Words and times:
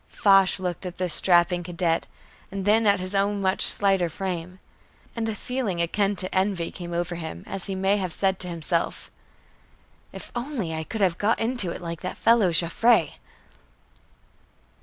Foch 0.07 0.57
looked 0.57 0.83
at 0.87 0.97
this 0.97 1.13
strapping 1.13 1.61
cadet, 1.61 2.07
and 2.51 2.65
then 2.65 2.87
at 2.87 2.99
his 2.99 3.13
own 3.13 3.39
much 3.39 3.61
slighter 3.61 4.09
frame, 4.09 4.57
and 5.15 5.29
a 5.29 5.35
feeling 5.35 5.79
akin 5.79 6.15
to 6.15 6.35
envy 6.35 6.71
came 6.71 6.91
over 6.91 7.13
him, 7.13 7.43
as 7.45 7.65
he 7.65 7.75
may 7.75 7.97
have 7.97 8.11
said 8.11 8.39
to 8.39 8.47
himself: 8.47 9.11
"If 10.11 10.31
only 10.35 10.73
I 10.73 10.85
could 10.85 11.01
have 11.01 11.19
got 11.19 11.39
into 11.39 11.69
it 11.69 11.83
like 11.83 12.01
that 12.01 12.17
fellow 12.17 12.51
Joffre!" 12.51 13.09